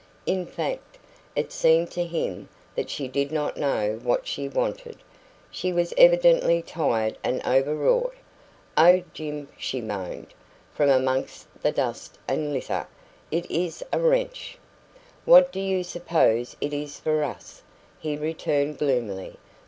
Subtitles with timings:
[0.25, 0.97] In fact,
[1.35, 4.97] it seemed to him that she did not know what she wanted.
[5.51, 8.15] She was evidently tired and overwrought.
[8.75, 10.33] "Oh, Jim," she moaned,
[10.73, 12.87] from amongst the dust and litter,
[13.29, 14.57] "it is a wrench!"
[15.23, 17.61] "What do you suppose it is for us?"
[17.99, 19.37] he returned gloomily.